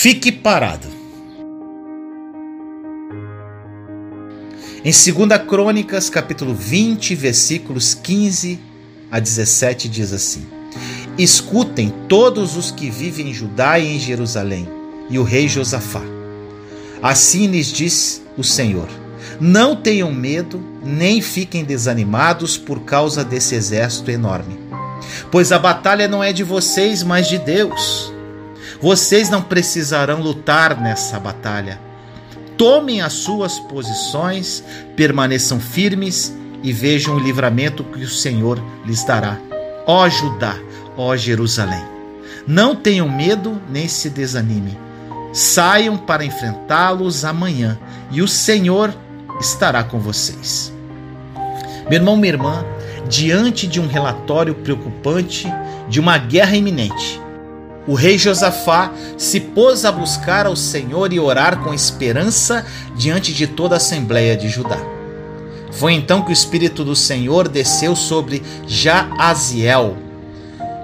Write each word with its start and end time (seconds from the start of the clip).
Fique 0.00 0.30
parado. 0.30 0.86
Em 4.84 4.92
2 4.92 5.42
Crônicas, 5.48 6.08
capítulo 6.08 6.54
20, 6.54 7.16
versículos 7.16 7.94
15 7.94 8.60
a 9.10 9.18
17, 9.18 9.88
diz 9.88 10.12
assim: 10.12 10.46
Escutem 11.18 11.92
todos 12.08 12.56
os 12.56 12.70
que 12.70 12.88
vivem 12.88 13.30
em 13.30 13.34
Judá 13.34 13.76
e 13.80 13.96
em 13.96 13.98
Jerusalém, 13.98 14.68
e 15.10 15.18
o 15.18 15.24
rei 15.24 15.48
Josafá. 15.48 16.02
Assim 17.02 17.48
lhes 17.48 17.66
diz 17.66 18.22
o 18.36 18.44
Senhor: 18.44 18.88
Não 19.40 19.74
tenham 19.74 20.12
medo, 20.12 20.62
nem 20.80 21.20
fiquem 21.20 21.64
desanimados 21.64 22.56
por 22.56 22.82
causa 22.82 23.24
desse 23.24 23.56
exército 23.56 24.12
enorme. 24.12 24.60
Pois 25.32 25.50
a 25.50 25.58
batalha 25.58 26.06
não 26.06 26.22
é 26.22 26.32
de 26.32 26.44
vocês, 26.44 27.02
mas 27.02 27.26
de 27.26 27.38
Deus. 27.38 28.16
Vocês 28.80 29.28
não 29.28 29.42
precisarão 29.42 30.20
lutar 30.20 30.80
nessa 30.80 31.18
batalha. 31.18 31.80
Tomem 32.56 33.00
as 33.00 33.12
suas 33.12 33.58
posições, 33.58 34.62
permaneçam 34.96 35.58
firmes 35.58 36.36
e 36.62 36.72
vejam 36.72 37.16
o 37.16 37.20
livramento 37.20 37.84
que 37.84 38.02
o 38.02 38.08
Senhor 38.08 38.62
lhes 38.84 39.04
dará. 39.04 39.38
Ó 39.86 40.08
Judá, 40.08 40.56
ó 40.96 41.16
Jerusalém, 41.16 41.84
não 42.46 42.74
tenham 42.74 43.08
medo 43.08 43.60
nem 43.68 43.88
se 43.88 44.10
desanime. 44.10 44.78
Saiam 45.32 45.96
para 45.96 46.24
enfrentá-los 46.24 47.24
amanhã 47.24 47.78
e 48.10 48.22
o 48.22 48.28
Senhor 48.28 48.94
estará 49.40 49.84
com 49.84 49.98
vocês. 49.98 50.72
Meu 51.88 51.94
irmão, 52.00 52.16
minha 52.16 52.32
irmã, 52.32 52.64
diante 53.08 53.66
de 53.66 53.80
um 53.80 53.86
relatório 53.86 54.54
preocupante 54.54 55.46
de 55.88 56.00
uma 56.00 56.18
guerra 56.18 56.56
iminente, 56.56 57.20
o 57.88 57.94
rei 57.94 58.18
Josafá 58.18 58.92
se 59.16 59.40
pôs 59.40 59.86
a 59.86 59.90
buscar 59.90 60.44
ao 60.44 60.54
Senhor 60.54 61.10
e 61.10 61.18
orar 61.18 61.60
com 61.60 61.72
esperança 61.72 62.66
diante 62.94 63.32
de 63.32 63.46
toda 63.46 63.76
a 63.76 63.78
assembleia 63.78 64.36
de 64.36 64.46
Judá. 64.46 64.76
Foi 65.72 65.94
então 65.94 66.20
que 66.20 66.28
o 66.28 66.32
Espírito 66.32 66.84
do 66.84 66.94
Senhor 66.94 67.48
desceu 67.48 67.96
sobre 67.96 68.42
Jaaziel, 68.66 69.96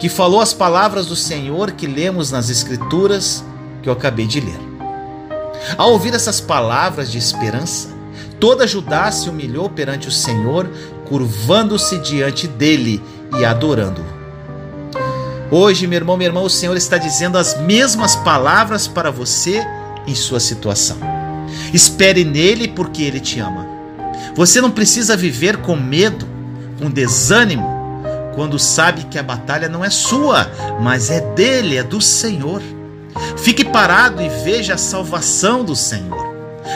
que 0.00 0.08
falou 0.08 0.40
as 0.40 0.52
palavras 0.52 1.06
do 1.06 1.14
Senhor 1.14 1.70
que 1.70 1.86
lemos 1.86 2.32
nas 2.32 2.50
Escrituras 2.50 3.44
que 3.80 3.88
eu 3.88 3.92
acabei 3.92 4.26
de 4.26 4.40
ler. 4.40 4.58
Ao 5.76 5.92
ouvir 5.92 6.12
essas 6.14 6.40
palavras 6.40 7.12
de 7.12 7.18
esperança, 7.18 7.90
toda 8.40 8.66
Judá 8.66 9.08
se 9.12 9.28
humilhou 9.30 9.70
perante 9.70 10.08
o 10.08 10.12
Senhor, 10.12 10.68
curvando-se 11.08 11.98
diante 11.98 12.48
dele 12.48 13.00
e 13.38 13.44
adorando-o. 13.44 14.07
Hoje, 15.50 15.86
meu 15.86 15.96
irmão, 15.96 16.16
minha 16.16 16.28
irmã, 16.28 16.42
o 16.42 16.50
Senhor 16.50 16.76
está 16.76 16.98
dizendo 16.98 17.38
as 17.38 17.58
mesmas 17.58 18.14
palavras 18.14 18.86
para 18.86 19.10
você 19.10 19.66
em 20.06 20.14
sua 20.14 20.40
situação. 20.40 20.98
Espere 21.72 22.22
nele 22.22 22.68
porque 22.68 23.02
ele 23.02 23.18
te 23.18 23.40
ama. 23.40 23.66
Você 24.34 24.60
não 24.60 24.70
precisa 24.70 25.16
viver 25.16 25.56
com 25.56 25.74
medo, 25.74 26.28
com 26.78 26.90
desânimo, 26.90 27.66
quando 28.34 28.58
sabe 28.58 29.04
que 29.04 29.18
a 29.18 29.22
batalha 29.22 29.70
não 29.70 29.82
é 29.82 29.88
sua, 29.88 30.50
mas 30.82 31.10
é 31.10 31.20
dele, 31.34 31.78
é 31.78 31.82
do 31.82 32.00
Senhor. 32.00 32.62
Fique 33.38 33.64
parado 33.64 34.20
e 34.20 34.28
veja 34.28 34.74
a 34.74 34.78
salvação 34.78 35.64
do 35.64 35.74
Senhor. 35.74 36.28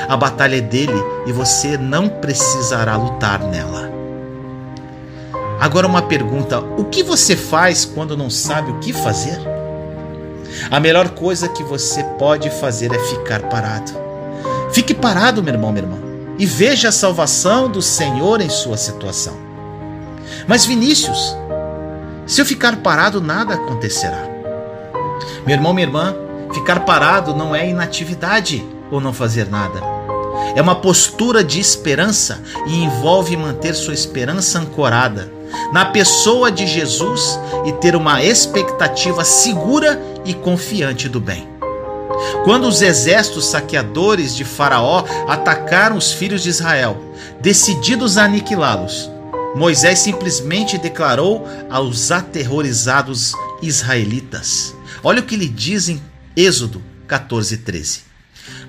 A 0.08 0.16
batalha 0.16 0.56
é 0.56 0.60
dele 0.62 0.98
e 1.26 1.32
você 1.32 1.76
não 1.76 2.08
precisará 2.08 2.96
lutar 2.96 3.38
nela. 3.38 3.91
Agora, 5.62 5.86
uma 5.86 6.02
pergunta: 6.02 6.58
o 6.58 6.86
que 6.86 7.04
você 7.04 7.36
faz 7.36 7.84
quando 7.84 8.16
não 8.16 8.28
sabe 8.28 8.72
o 8.72 8.80
que 8.80 8.92
fazer? 8.92 9.38
A 10.68 10.80
melhor 10.80 11.10
coisa 11.10 11.48
que 11.48 11.62
você 11.62 12.02
pode 12.18 12.50
fazer 12.50 12.92
é 12.92 12.98
ficar 12.98 13.42
parado. 13.42 13.92
Fique 14.72 14.92
parado, 14.92 15.40
meu 15.40 15.54
irmão, 15.54 15.70
minha 15.70 15.84
irmã, 15.84 15.98
e 16.36 16.44
veja 16.44 16.88
a 16.88 16.92
salvação 16.92 17.70
do 17.70 17.80
Senhor 17.80 18.40
em 18.40 18.50
sua 18.50 18.76
situação. 18.76 19.36
Mas, 20.48 20.66
Vinícius, 20.66 21.36
se 22.26 22.40
eu 22.40 22.44
ficar 22.44 22.78
parado, 22.78 23.20
nada 23.20 23.54
acontecerá. 23.54 24.20
Meu 25.46 25.54
irmão, 25.54 25.72
minha 25.72 25.86
irmã, 25.86 26.16
ficar 26.52 26.80
parado 26.80 27.36
não 27.36 27.54
é 27.54 27.68
inatividade 27.68 28.66
ou 28.90 29.00
não 29.00 29.12
fazer 29.12 29.48
nada. 29.48 29.78
É 30.56 30.60
uma 30.60 30.74
postura 30.74 31.44
de 31.44 31.60
esperança 31.60 32.42
e 32.66 32.82
envolve 32.82 33.36
manter 33.36 33.74
sua 33.74 33.94
esperança 33.94 34.58
ancorada 34.58 35.40
na 35.72 35.86
pessoa 35.86 36.50
de 36.50 36.66
Jesus 36.66 37.38
e 37.64 37.72
ter 37.72 37.96
uma 37.96 38.22
expectativa 38.22 39.24
segura 39.24 40.00
e 40.24 40.34
confiante 40.34 41.08
do 41.08 41.20
bem. 41.20 41.48
Quando 42.44 42.66
os 42.66 42.82
exércitos 42.82 43.46
saqueadores 43.46 44.34
de 44.34 44.44
Faraó 44.44 45.04
atacaram 45.26 45.96
os 45.96 46.12
filhos 46.12 46.42
de 46.42 46.50
Israel, 46.50 47.00
decididos 47.40 48.18
a 48.18 48.24
aniquilá-los, 48.24 49.10
Moisés 49.54 49.98
simplesmente 49.98 50.78
declarou 50.78 51.46
aos 51.70 52.10
aterrorizados 52.10 53.32
israelitas. 53.60 54.74
Olha 55.02 55.20
o 55.20 55.24
que 55.24 55.36
lhe 55.36 55.48
diz 55.48 55.88
em 55.88 56.02
Êxodo 56.34 56.82
14, 57.06 57.58
13. 57.58 58.00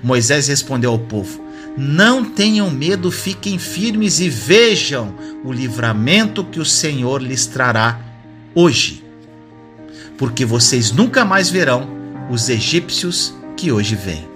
Moisés 0.02 0.48
respondeu 0.48 0.90
ao 0.90 0.98
povo: 0.98 1.43
não 1.76 2.24
tenham 2.24 2.70
medo, 2.70 3.10
fiquem 3.10 3.58
firmes 3.58 4.20
e 4.20 4.28
vejam 4.28 5.14
o 5.44 5.52
livramento 5.52 6.44
que 6.44 6.60
o 6.60 6.64
Senhor 6.64 7.20
lhes 7.20 7.46
trará 7.46 7.98
hoje. 8.54 9.04
Porque 10.16 10.44
vocês 10.44 10.92
nunca 10.92 11.24
mais 11.24 11.50
verão 11.50 11.88
os 12.30 12.48
egípcios 12.48 13.34
que 13.56 13.72
hoje 13.72 13.96
vêm. 13.96 14.28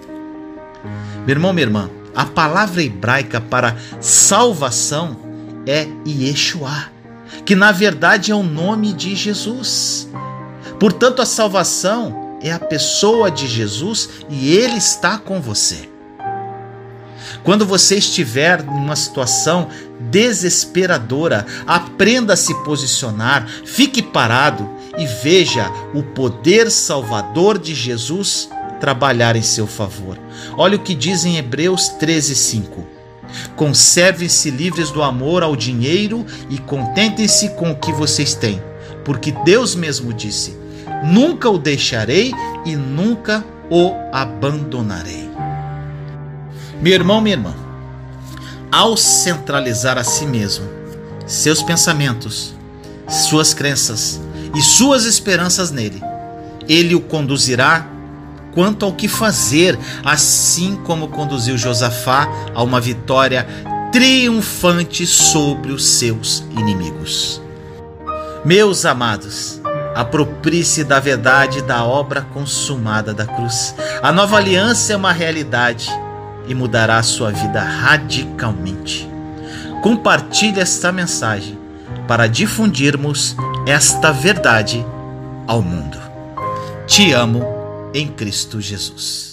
Meu 1.27 1.37
irmão, 1.37 1.53
minha 1.53 1.67
irmã, 1.67 1.91
a 2.15 2.25
palavra 2.25 2.83
hebraica 2.83 3.41
para 3.41 3.77
salvação 4.01 5.17
é 5.67 5.87
Yeshua, 6.07 6.91
que 7.45 7.55
na 7.55 7.71
verdade 7.71 8.33
é 8.33 8.35
o 8.35 8.43
nome 8.43 8.93
de 8.93 9.15
Jesus. 9.15 10.09
Portanto, 10.81 11.23
a 11.23 11.27
salvação 11.27 12.39
é 12.43 12.51
a 12.53 12.59
pessoa 12.59 13.31
de 13.31 13.47
Jesus 13.47 14.09
e 14.29 14.53
ele 14.53 14.77
está 14.79 15.19
com 15.19 15.41
você. 15.41 15.89
Quando 17.43 17.67
você 17.67 17.97
estiver 17.97 18.61
em 18.61 18.69
uma 18.69 18.97
situação 18.97 19.69
desesperadora, 20.11 21.47
aprenda 21.67 22.35
a 22.35 22.37
se 22.37 22.55
posicionar, 22.65 23.47
fique 23.65 24.03
parado 24.03 24.69
e 24.99 25.07
veja 25.23 25.71
o 25.95 26.03
poder 26.03 26.71
salvador 26.71 27.59
de 27.59 27.75
Jesus 27.75 28.49
trabalhar 28.81 29.37
em 29.37 29.43
seu 29.43 29.67
favor. 29.67 30.19
Olha 30.57 30.77
o 30.77 30.81
que 30.81 30.95
diz 30.95 31.25
em 31.25 31.37
Hebreus 31.37 31.89
13:5. 32.01 32.87
Conservem-se 33.57 34.51
livres 34.51 34.91
do 34.91 35.03
amor 35.03 35.43
ao 35.43 35.55
dinheiro 35.55 36.25
e 36.49 36.59
contentem-se 36.59 37.51
com 37.51 37.71
o 37.71 37.77
que 37.77 37.93
vocês 37.93 38.35
têm, 38.35 38.63
porque 39.05 39.33
Deus 39.45 39.75
mesmo 39.75 40.13
disse: 40.13 40.57
Nunca 41.05 41.51
o 41.51 41.59
deixarei 41.59 42.33
e 42.65 42.75
nunca 42.75 43.45
o 43.71 43.93
abandonarei. 44.13 45.29
Meu 46.81 46.93
irmão, 46.93 47.21
minha 47.21 47.35
irmã, 47.35 47.55
ao 48.71 48.97
centralizar 48.97 49.99
a 49.99 50.05
si 50.05 50.25
mesmo, 50.25 50.65
seus 51.27 51.61
pensamentos, 51.61 52.55
suas 53.09 53.53
crenças 53.53 54.21
e 54.55 54.63
suas 54.63 55.05
esperanças 55.05 55.73
nele, 55.73 56.01
ele 56.69 56.95
o 56.95 57.01
conduzirá 57.01 57.85
quanto 58.55 58.85
ao 58.85 58.93
que 58.93 59.09
fazer, 59.09 59.77
assim 60.05 60.77
como 60.85 61.09
conduziu 61.09 61.59
Josafá 61.59 62.29
a 62.55 62.63
uma 62.63 62.81
vitória 62.81 63.49
triunfante 63.91 65.05
sobre 65.05 65.73
os 65.73 65.85
seus 65.85 66.45
inimigos. 66.53 67.43
Meus 68.45 68.87
amados, 68.87 69.61
aproprie-se 69.97 70.85
da 70.85 71.01
verdade 71.01 71.61
da 71.63 71.85
obra 71.85 72.23
consumada 72.23 73.13
da 73.13 73.27
cruz. 73.27 73.75
A 74.01 74.13
nova 74.13 74.37
aliança 74.37 74.93
é 74.93 74.97
uma 74.97 75.13
realidade 75.13 75.91
e 76.49 76.55
mudará 76.55 76.99
a 76.99 77.03
sua 77.03 77.31
vida 77.31 77.63
radicalmente. 77.63 79.09
Compartilhe 79.83 80.61
esta 80.61 80.91
mensagem 80.91 81.59
para 82.07 82.27
difundirmos 82.27 83.37
esta 83.67 84.11
verdade 84.11 84.85
ao 85.47 85.63
mundo. 85.63 85.99
Te 86.87 87.13
amo 87.13 87.45
em 87.95 88.09
Cristo 88.09 88.61
Jesus. 88.61 89.28